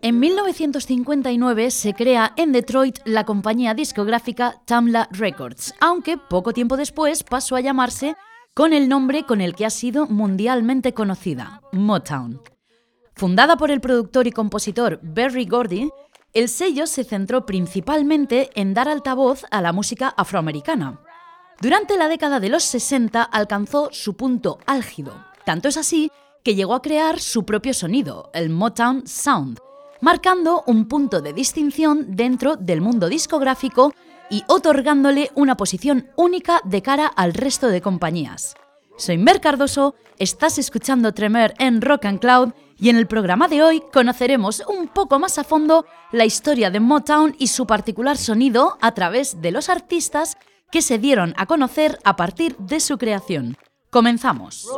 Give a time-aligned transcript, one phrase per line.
[0.00, 7.22] En 1959 se crea en Detroit la compañía discográfica Tamla Records, aunque poco tiempo después
[7.24, 8.16] pasó a llamarse
[8.54, 12.40] con el nombre con el que ha sido mundialmente conocida, Motown.
[13.14, 15.90] Fundada por el productor y compositor Berry Gordy,
[16.32, 21.02] el sello se centró principalmente en dar altavoz a la música afroamericana.
[21.60, 25.14] Durante la década de los 60 alcanzó su punto álgido,
[25.46, 26.10] tanto es así
[26.42, 29.58] que llegó a crear su propio sonido, el Motown Sound,
[30.00, 33.94] marcando un punto de distinción dentro del mundo discográfico
[34.28, 38.54] y otorgándole una posición única de cara al resto de compañías.
[38.98, 43.62] Soy Mer Cardoso, estás escuchando Tremer en Rock and Cloud y en el programa de
[43.62, 48.78] hoy conoceremos un poco más a fondo la historia de Motown y su particular sonido
[48.80, 50.36] a través de los artistas
[50.72, 53.56] que se dieron a conocer a partir de su creación.
[53.96, 54.68] Comenzamos.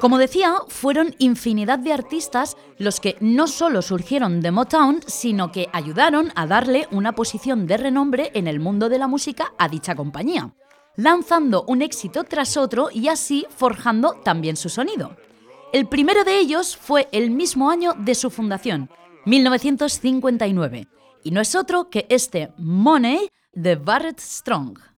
[0.00, 5.68] Como decía, fueron infinidad de artistas los que no solo surgieron de Motown, sino que
[5.74, 9.94] ayudaron a darle una posición de renombre en el mundo de la música a dicha
[9.94, 10.54] compañía,
[10.96, 15.14] lanzando un éxito tras otro y así forjando también su sonido.
[15.74, 18.88] El primero de ellos fue el mismo año de su fundación,
[19.26, 20.88] 1959,
[21.24, 24.89] y no es otro que este Money de Barrett Strong.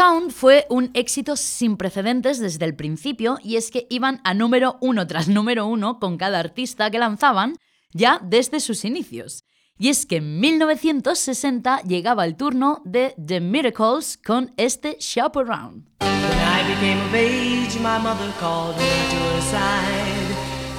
[0.00, 4.78] Town fue un éxito sin precedentes desde el principio y es que iban a número
[4.80, 7.58] uno tras número uno con cada artista que lanzaban
[7.92, 9.44] ya desde sus inicios.
[9.76, 15.82] Y es que en 1960 llegaba el turno de The Miracles con este Chaperone.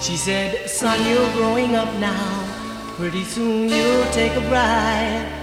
[0.01, 2.17] She said, son, you're growing up now.
[2.97, 5.40] Pretty soon you'll take a bride.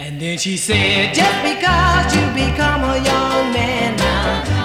[0.00, 4.57] And then she said, just because you become a young man now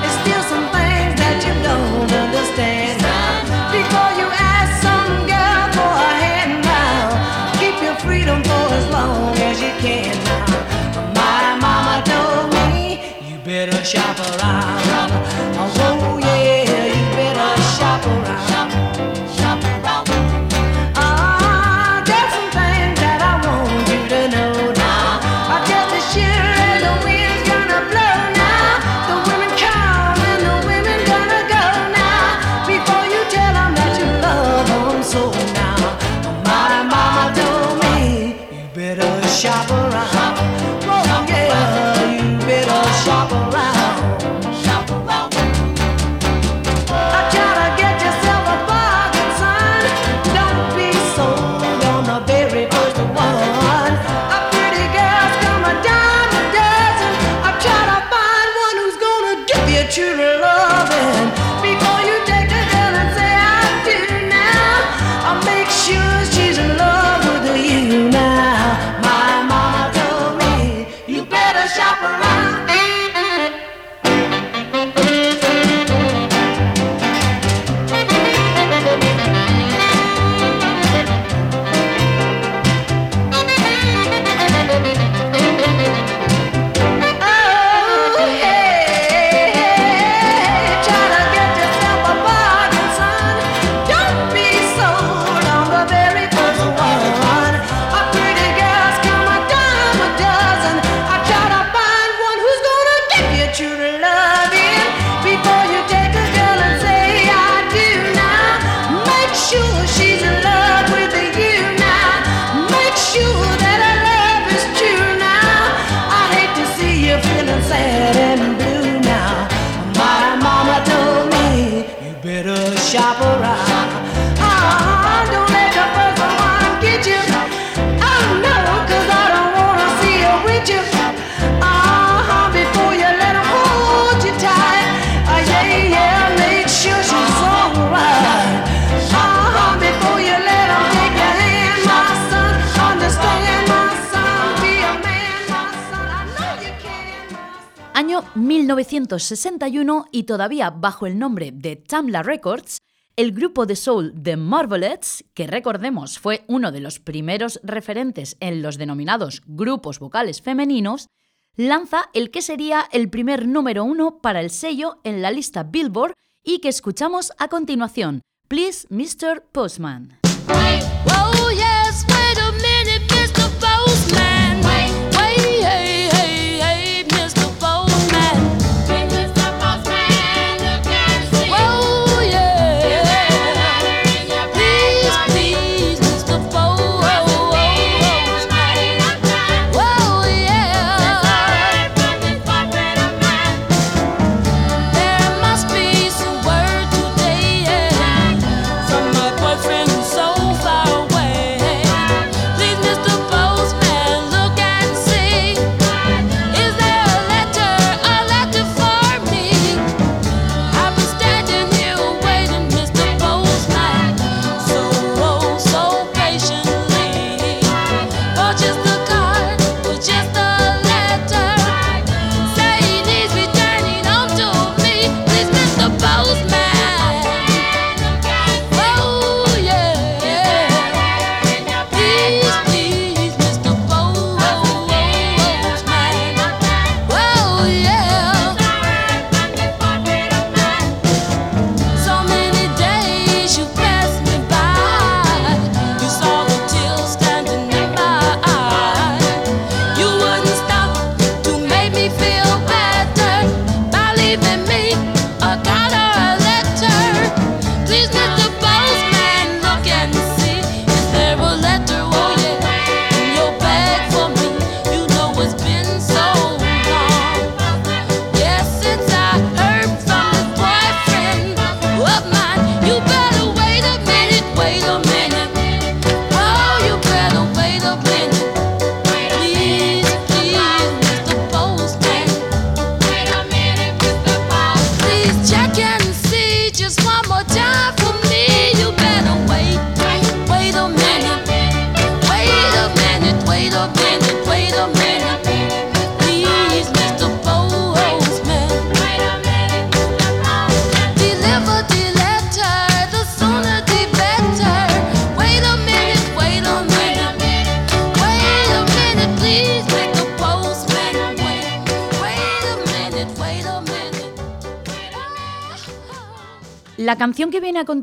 [148.35, 152.79] 1961 y todavía bajo el nombre de Tamla Records,
[153.15, 158.63] el grupo de soul The Marvelettes, que recordemos fue uno de los primeros referentes en
[158.63, 161.09] los denominados grupos vocales femeninos,
[161.55, 166.15] lanza el que sería el primer número uno para el sello en la lista Billboard
[166.43, 169.43] y que escuchamos a continuación, Please Mr.
[169.51, 170.19] Postman.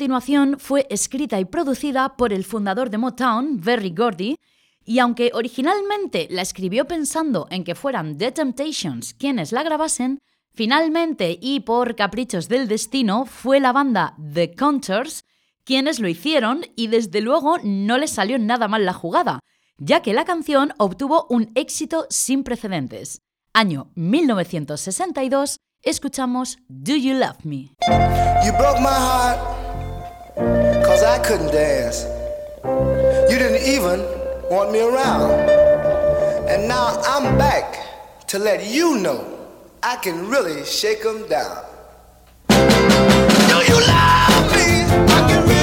[0.01, 4.37] continuación fue escrita y producida por el fundador de Motown, Berry Gordy,
[4.83, 10.19] y aunque originalmente la escribió pensando en que fueran The Temptations quienes la grabasen,
[10.55, 15.25] finalmente y por caprichos del destino fue la banda The Contors
[15.65, 19.41] quienes lo hicieron y desde luego no les salió nada mal la jugada,
[19.77, 23.21] ya que la canción obtuvo un éxito sin precedentes.
[23.53, 27.75] Año 1962, escuchamos Do You Love Me?
[30.37, 32.05] Cause I couldn't dance.
[33.31, 34.01] You didn't even
[34.51, 35.31] want me around.
[36.49, 39.39] And now I'm back to let you know
[39.83, 41.65] I can really shake them down.
[42.49, 44.85] Do you love me?
[45.09, 45.60] I can really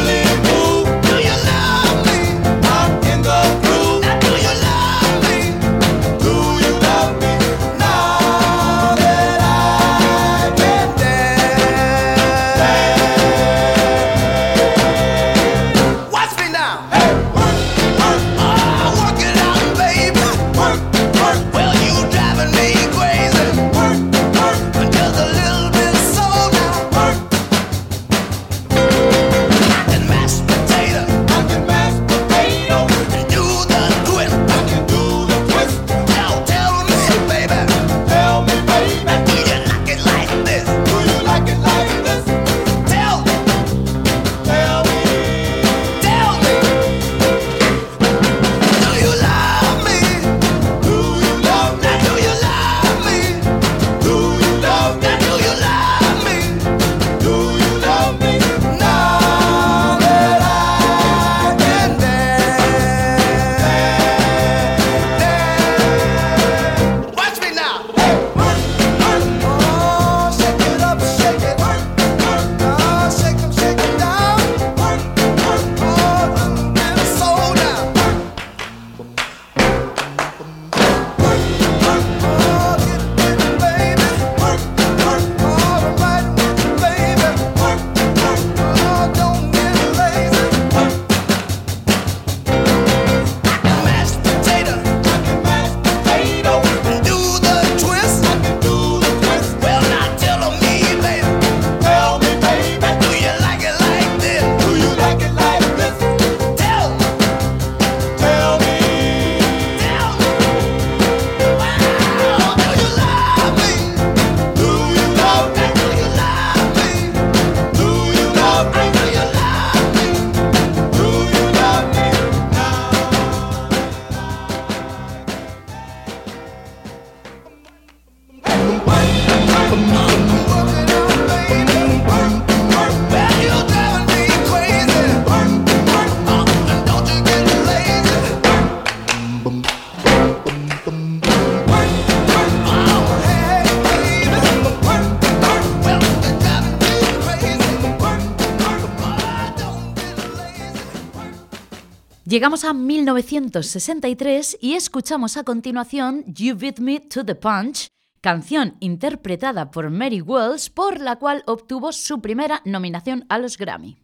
[152.38, 157.88] Llegamos a 1963 y escuchamos a continuación You Beat Me to the Punch,
[158.22, 163.98] canción interpretada por Mary Wells, por la cual obtuvo su primera nominación a los Grammy.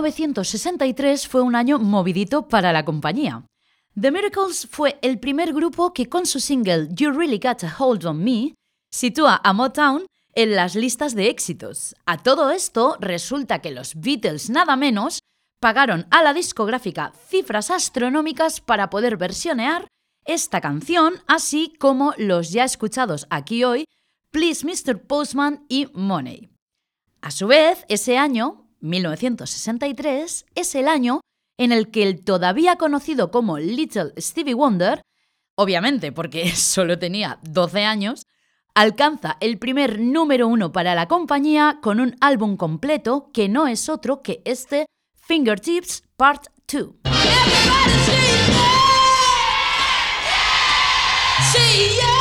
[0.00, 3.44] 1963 fue un año movidito para la compañía.
[4.00, 8.06] The Miracles fue el primer grupo que con su single You Really Got a Hold
[8.06, 8.54] on Me
[8.92, 11.96] sitúa a Motown en las listas de éxitos.
[12.06, 15.18] A todo esto resulta que los Beatles nada menos
[15.60, 19.88] pagaron a la discográfica cifras astronómicas para poder versionear
[20.24, 23.84] esta canción, así como los ya escuchados aquí hoy
[24.30, 25.02] Please Mr.
[25.02, 26.50] Postman y Money.
[27.20, 31.20] A su vez, ese año, 1963, es el año
[31.58, 35.02] en el que el todavía conocido como Little Stevie Wonder,
[35.56, 38.26] obviamente porque solo tenía 12 años,
[38.74, 43.88] alcanza el primer número uno para la compañía con un álbum completo que no es
[43.88, 44.86] otro que este
[45.16, 46.90] Fingertips Part 2.
[47.04, 48.68] Everybody say yeah.
[51.52, 52.17] Say yeah.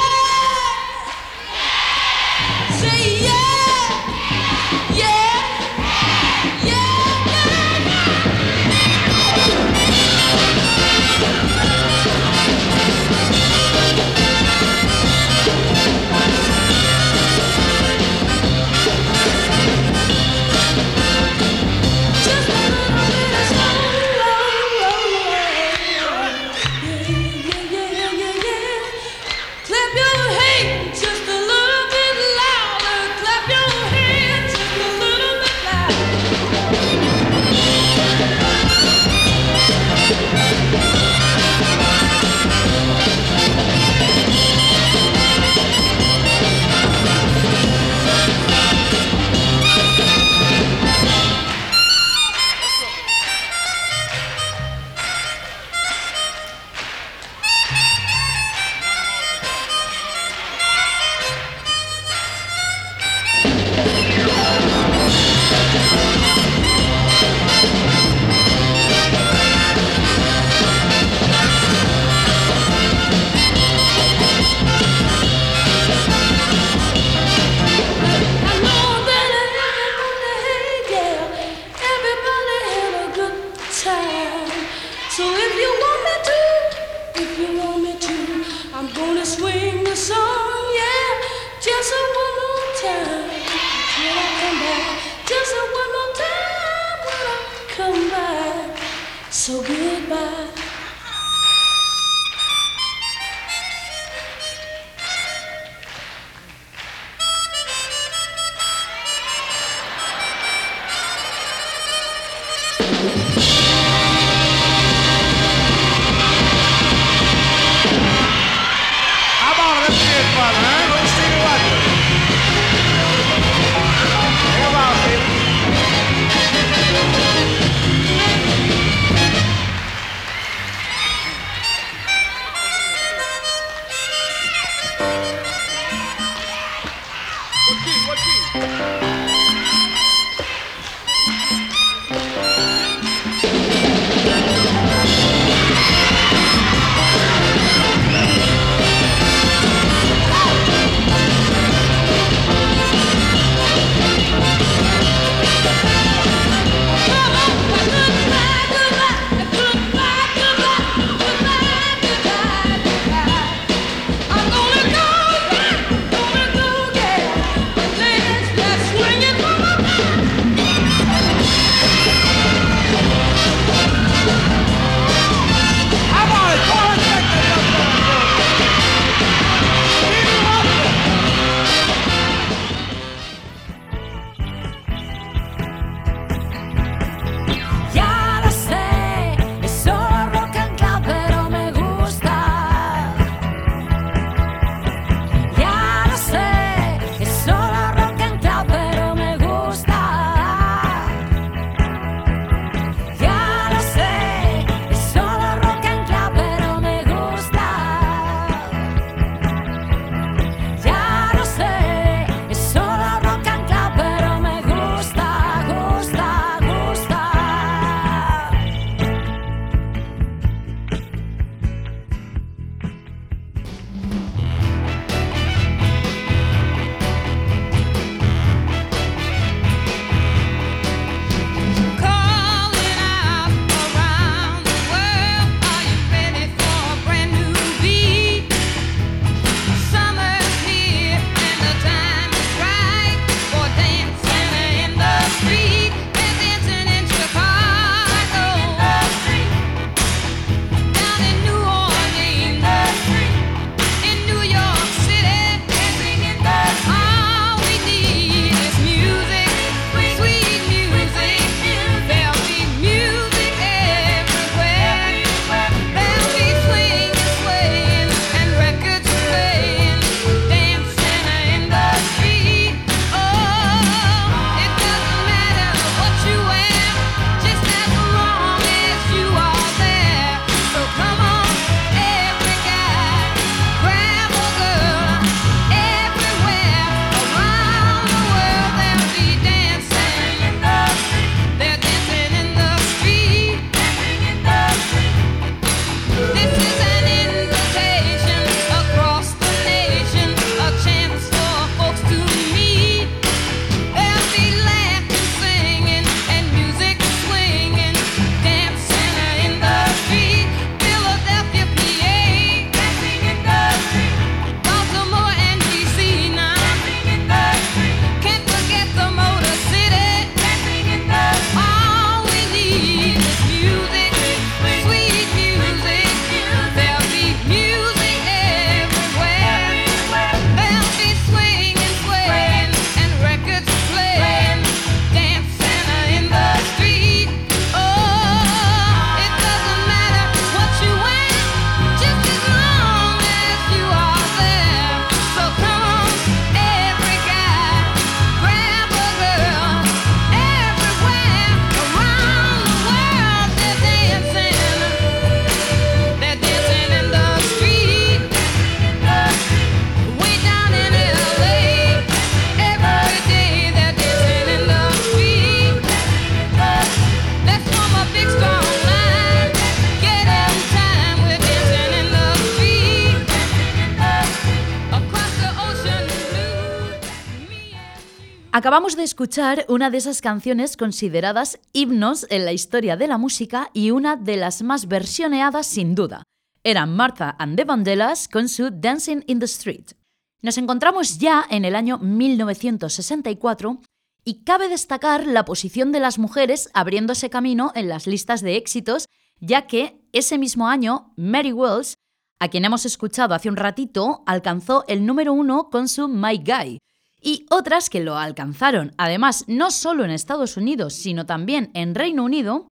[378.67, 383.69] Acabamos de escuchar una de esas canciones consideradas himnos en la historia de la música
[383.71, 386.23] y una de las más versioneadas sin duda.
[386.65, 389.93] Era Martha and the Vandellas con su Dancing in the Street.
[390.41, 393.79] Nos encontramos ya en el año 1964
[394.25, 399.07] y cabe destacar la posición de las mujeres abriéndose camino en las listas de éxitos,
[399.39, 401.93] ya que ese mismo año Mary Wells,
[402.37, 406.79] a quien hemos escuchado hace un ratito, alcanzó el número uno con su My Guy,
[407.21, 412.23] y otras que lo alcanzaron, además no solo en Estados Unidos, sino también en Reino
[412.23, 412.67] Unido,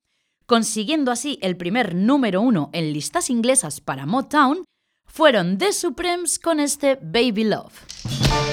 [0.46, 4.64] consiguiendo así el primer número uno en listas inglesas para Motown,
[5.06, 8.45] fueron The Supremes con este Baby Love.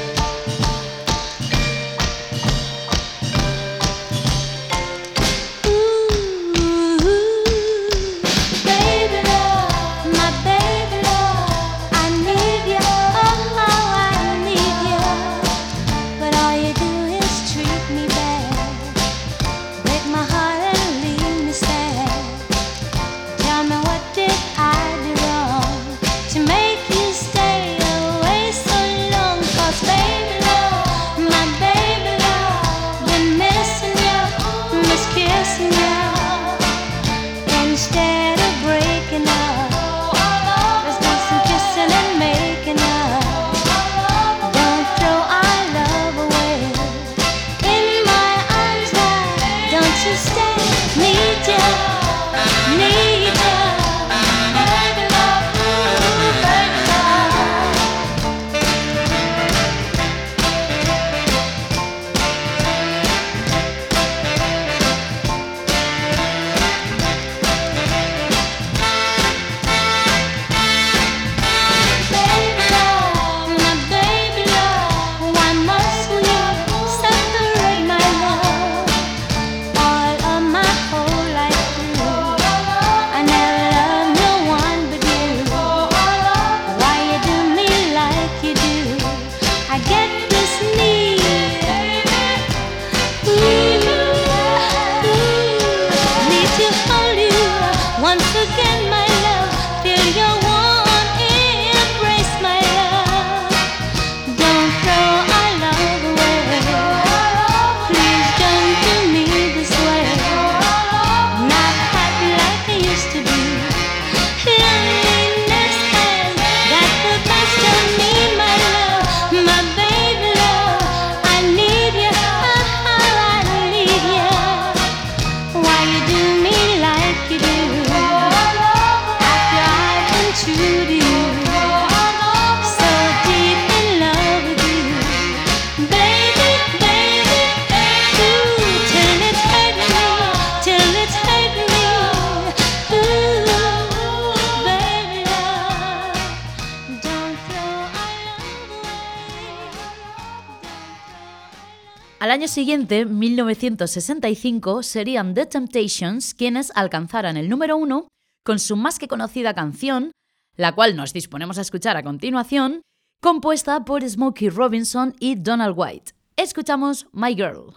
[152.53, 158.07] Siguiente, 1965, serían The Temptations quienes alcanzaran el número uno
[158.45, 160.11] con su más que conocida canción,
[160.55, 162.83] la cual nos disponemos a escuchar a continuación,
[163.21, 166.11] compuesta por Smokey Robinson y Donald White.
[166.35, 167.73] Escuchamos My Girl.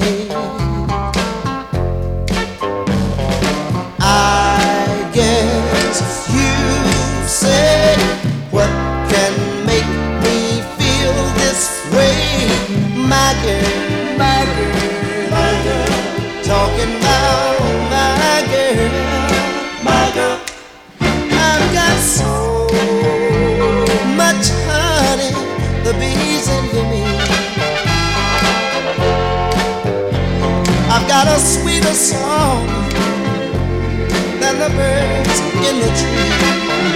[0.00, 0.63] me.
[31.94, 32.66] Song
[34.40, 36.93] than the birds in the trees.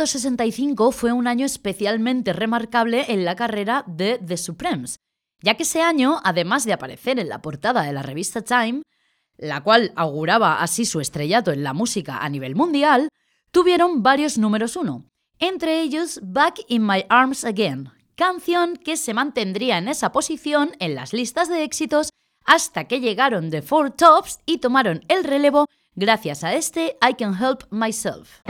[0.00, 4.96] 1965 fue un año especialmente remarcable en la carrera de The Supremes,
[5.42, 8.80] ya que ese año, además de aparecer en la portada de la revista Time,
[9.36, 13.10] la cual auguraba así su estrellato en la música a nivel mundial,
[13.50, 15.04] tuvieron varios números uno,
[15.38, 20.94] entre ellos Back in My Arms Again, canción que se mantendría en esa posición en
[20.94, 22.08] las listas de éxitos
[22.46, 27.36] hasta que llegaron The Four Tops y tomaron el relevo gracias a este I Can
[27.38, 28.40] Help Myself.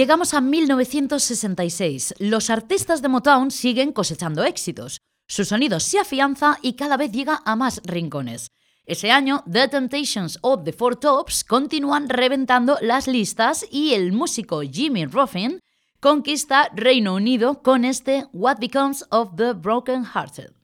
[0.00, 2.14] Llegamos a 1966.
[2.20, 5.02] Los artistas de Motown siguen cosechando éxitos.
[5.28, 8.50] Su sonido se afianza y cada vez llega a más rincones.
[8.86, 14.62] Ese año, The Temptations o The Four Tops continúan reventando las listas y el músico
[14.62, 15.60] Jimmy Ruffin
[16.00, 20.59] conquista Reino Unido con este What Becomes of the Broken Hearted.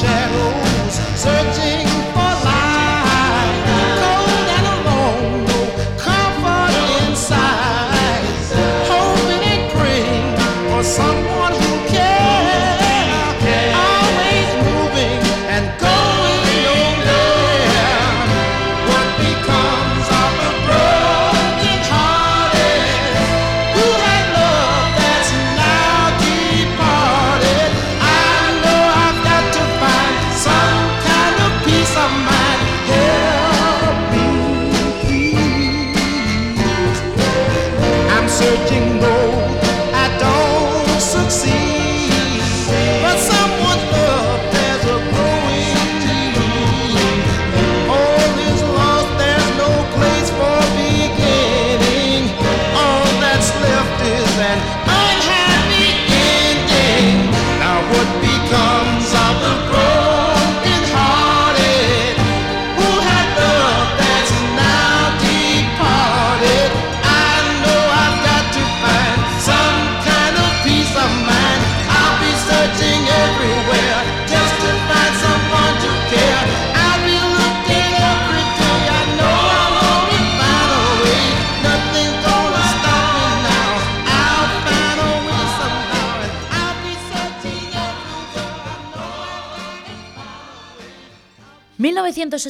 [0.00, 1.87] shadows searching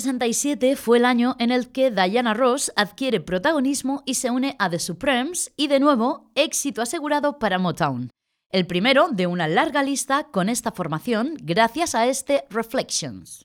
[0.05, 4.71] 1967 fue el año en el que Diana Ross adquiere protagonismo y se une a
[4.71, 8.11] The Supremes y de nuevo éxito asegurado para Motown.
[8.51, 13.45] El primero de una larga lista con esta formación gracias a este Reflections.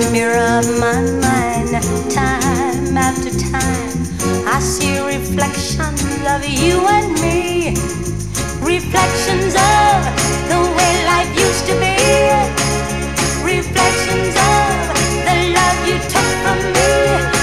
[0.00, 1.70] The mirror of my mind,
[2.10, 3.94] time after time,
[4.44, 7.76] I see reflections of you and me.
[8.60, 9.98] Reflections of
[10.50, 11.94] the way life used to be.
[13.44, 14.94] Reflections of
[15.26, 17.33] the love you took from me.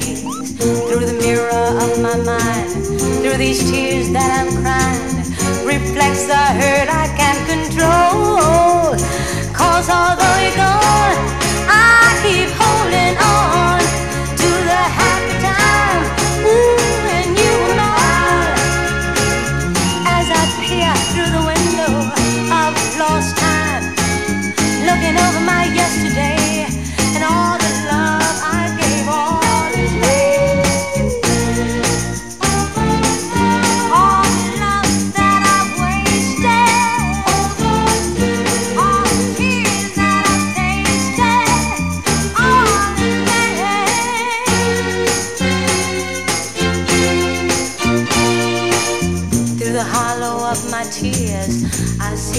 [0.00, 2.70] Through the mirror of my mind
[3.22, 5.16] through these tears that i'm crying
[5.66, 8.92] reflects the hurt i can't control.
[9.54, 11.18] Cause although you're gone
[11.68, 13.75] i keep holding on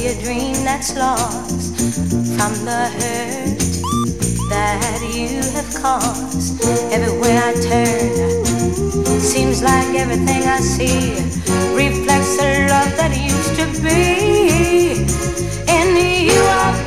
[0.07, 1.75] A dream that's lost
[2.37, 3.59] from the hurt
[4.47, 6.63] that you have caused.
[6.93, 11.15] Everywhere I turn, seems like everything I see
[11.75, 15.03] reflects the love that used to be.
[15.67, 16.86] In you, I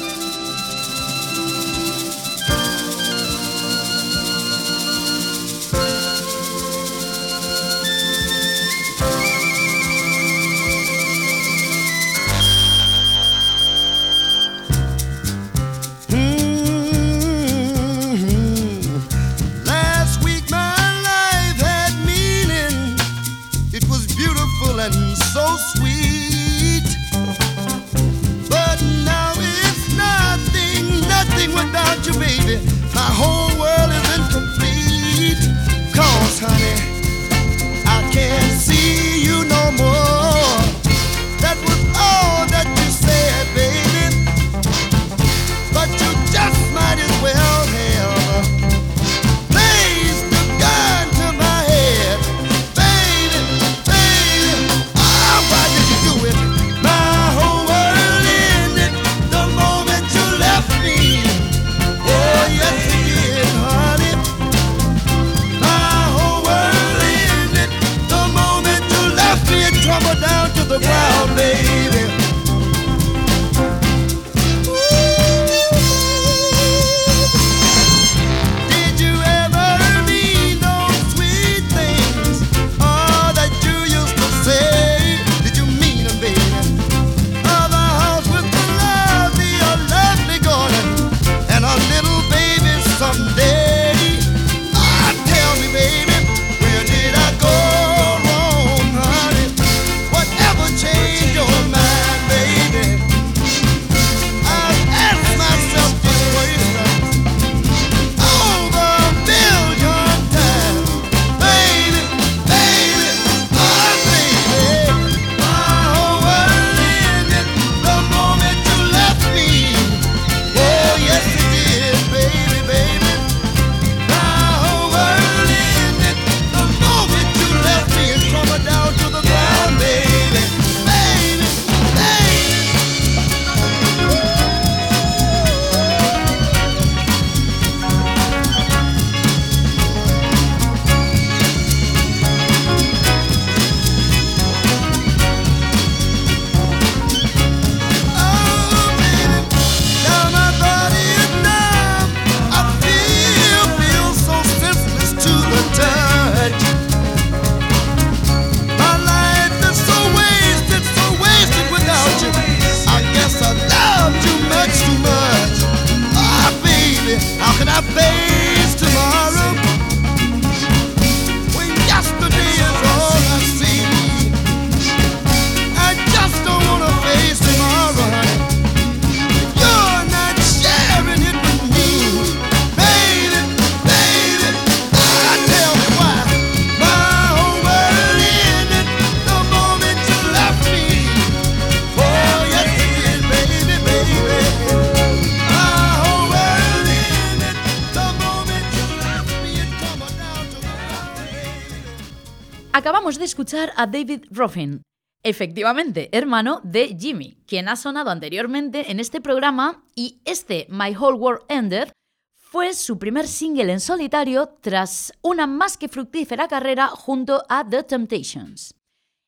[203.53, 204.81] A David Ruffin,
[205.23, 211.17] efectivamente hermano de Jimmy, quien ha sonado anteriormente en este programa y este My Whole
[211.17, 211.91] World Ended
[212.33, 217.83] fue su primer single en solitario tras una más que fructífera carrera junto a The
[217.83, 218.75] Temptations.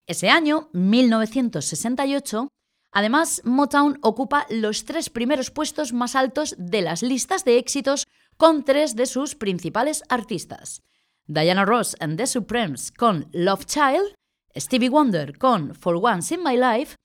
[0.08, 2.48] Ese año, 1968,
[2.94, 8.06] además Motown ocupa los tres primeros puestos más altos de las listas de éxitos
[8.38, 10.82] con tres de sus principales artistas.
[11.28, 14.14] Diana Ross and the Supremes con Love Child,
[14.56, 16.96] Stevie Wonder con For Once in My Life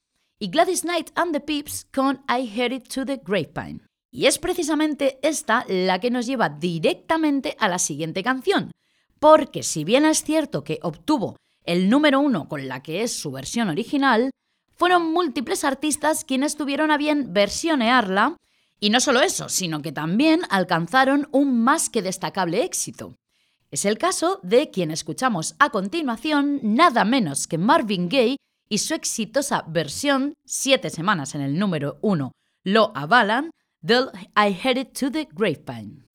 [0.40, 3.80] y Gladys Knight and the Pips con I Heard It to the Grapevine.
[4.10, 8.72] Y es precisamente esta la que nos lleva directamente a la siguiente canción,
[9.20, 13.30] porque si bien es cierto que obtuvo el número uno con la que es su
[13.30, 14.30] versión original,
[14.74, 18.36] fueron múltiples artistas quienes tuvieron a bien versionearla,
[18.80, 23.14] y no solo eso, sino que también alcanzaron un más que destacable éxito.
[23.70, 28.94] Es el caso de quien escuchamos a continuación, nada menos que Marvin Gaye y su
[28.94, 32.32] exitosa versión, siete semanas en el número uno,
[32.64, 33.50] lo avalan,
[33.82, 36.06] del I Headed to the Grapevine.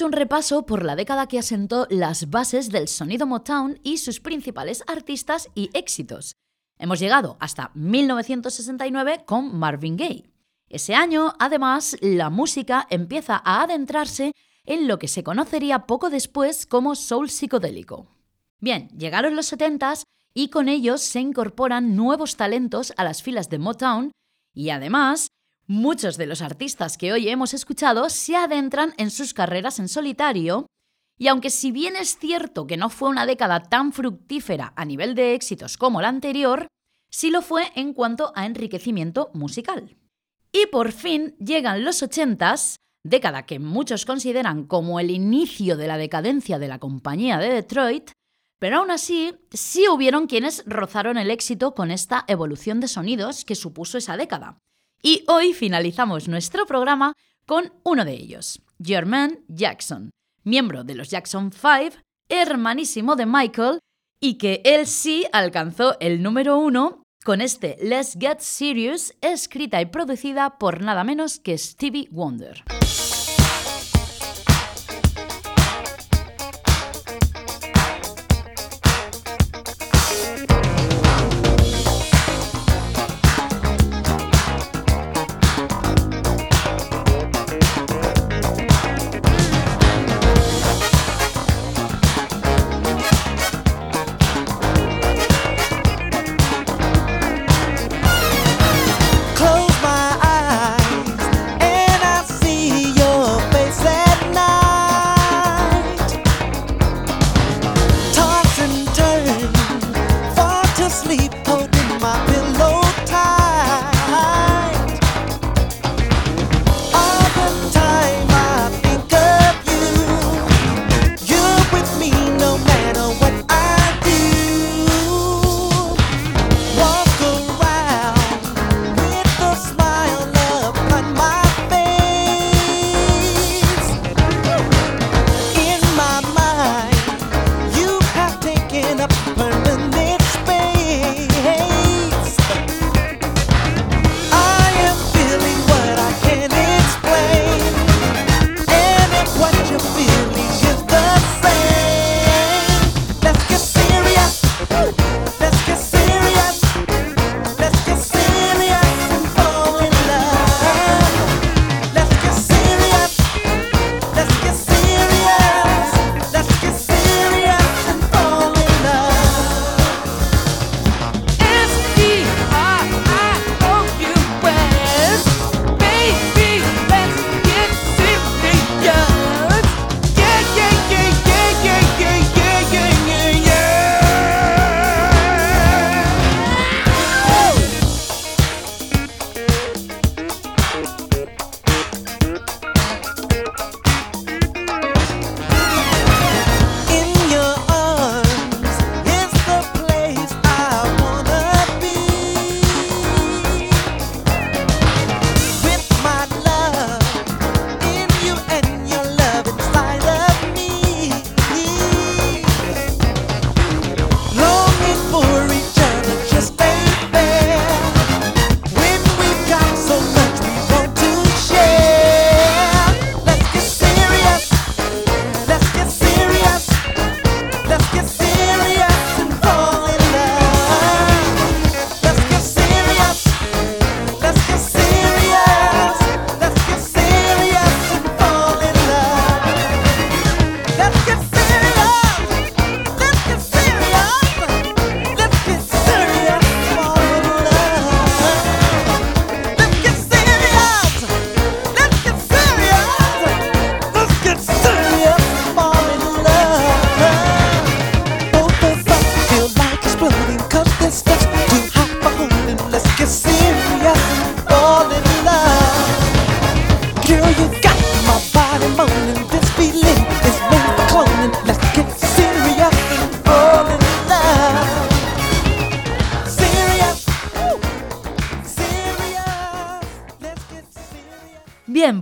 [0.00, 4.82] Un repaso por la década que asentó las bases del sonido Motown y sus principales
[4.86, 6.34] artistas y éxitos.
[6.78, 10.30] Hemos llegado hasta 1969 con Marvin Gaye.
[10.68, 14.32] Ese año, además, la música empieza a adentrarse
[14.64, 18.06] en lo que se conocería poco después como soul psicodélico.
[18.60, 23.58] Bien, llegaron los 70s y con ellos se incorporan nuevos talentos a las filas de
[23.58, 24.12] Motown
[24.54, 25.28] y además
[25.70, 30.66] muchos de los artistas que hoy hemos escuchado se adentran en sus carreras en solitario
[31.16, 35.14] y aunque si bien es cierto que no fue una década tan fructífera a nivel
[35.14, 36.66] de éxitos como la anterior,
[37.08, 39.96] sí lo fue en cuanto a enriquecimiento musical.
[40.50, 45.98] Y por fin llegan los 80s, década que muchos consideran como el inicio de la
[45.98, 48.10] decadencia de la compañía de Detroit,
[48.58, 53.54] pero aún así sí hubieron quienes rozaron el éxito con esta evolución de sonidos que
[53.54, 54.58] supuso esa década.
[55.02, 57.14] Y hoy finalizamos nuestro programa
[57.46, 60.10] con uno de ellos, Jermaine Jackson,
[60.44, 61.96] miembro de los Jackson 5,
[62.28, 63.78] hermanísimo de Michael,
[64.20, 69.86] y que él sí alcanzó el número uno con este Let's Get Serious, escrita y
[69.86, 72.62] producida por nada menos que Stevie Wonder.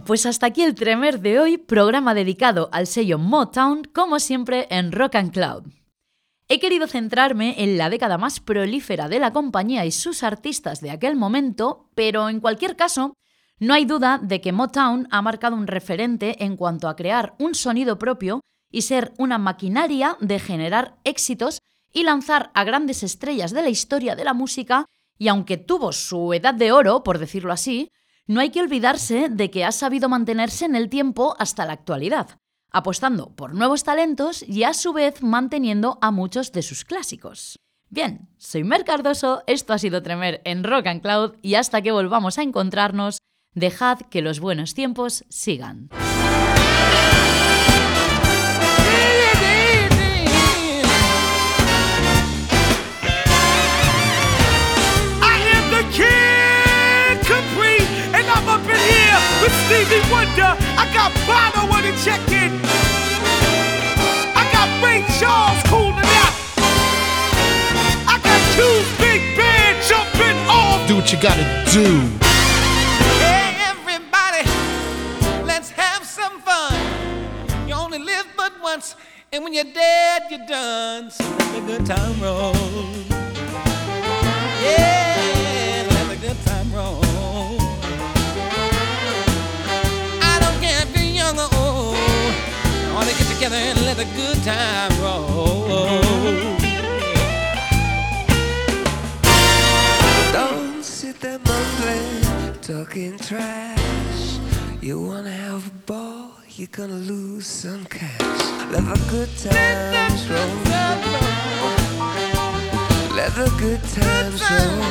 [0.08, 4.90] Pues hasta aquí el Tremer de hoy, programa dedicado al sello Motown, como siempre en
[4.90, 5.64] Rock and Cloud.
[6.48, 10.90] He querido centrarme en la década más prolífera de la compañía y sus artistas de
[10.90, 13.12] aquel momento, pero en cualquier caso,
[13.58, 17.54] no hay duda de que Motown ha marcado un referente en cuanto a crear un
[17.54, 18.40] sonido propio
[18.70, 21.60] y ser una maquinaria de generar éxitos
[21.92, 24.86] y lanzar a grandes estrellas de la historia de la música,
[25.18, 27.90] y aunque tuvo su edad de oro, por decirlo así,
[28.28, 32.38] no hay que olvidarse de que ha sabido mantenerse en el tiempo hasta la actualidad,
[32.70, 37.58] apostando por nuevos talentos y a su vez manteniendo a muchos de sus clásicos.
[37.88, 41.90] Bien, soy Mer Cardoso, esto ha sido Tremer en Rock and Cloud y hasta que
[41.90, 43.18] volvamos a encontrarnos,
[43.54, 45.88] dejad que los buenos tiempos sigan.
[59.68, 60.56] Stevie Wonder.
[60.80, 62.58] I got Bono on the check-in.
[64.34, 66.34] I got Ray Charles cooling out.
[68.08, 69.20] I got two big
[69.86, 70.88] jumping off.
[70.88, 71.84] Do what you gotta do.
[73.20, 74.48] Hey everybody,
[75.44, 76.72] let's have some fun.
[77.68, 78.96] You only live but once,
[79.34, 81.10] and when you're dead, you're done.
[81.10, 82.54] So let the good time roll.
[84.62, 85.37] Yeah.
[92.98, 96.00] Want to get together and let the good time roll.
[100.32, 104.40] Don't sit there mumbling, talking trash.
[104.82, 108.42] You wanna have a ball, you're gonna lose some cash.
[108.72, 110.56] Let the good times roll.
[113.14, 114.82] Let the good times roll.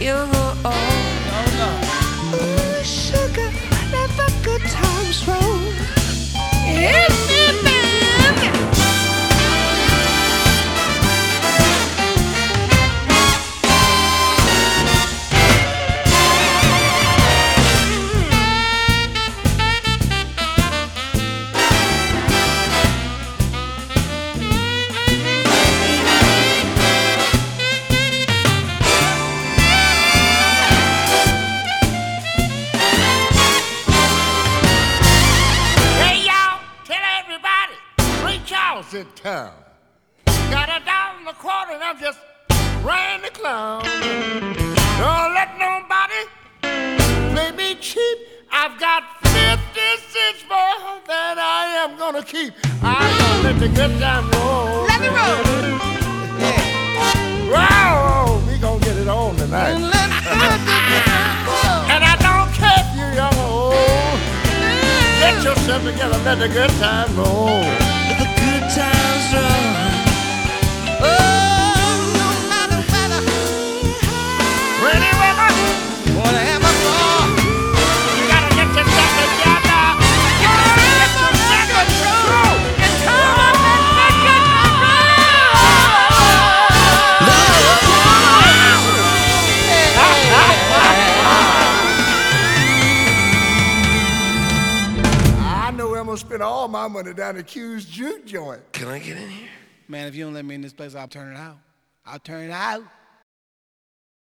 [0.00, 0.26] You're